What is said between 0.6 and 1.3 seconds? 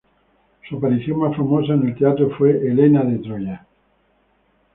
Su aparición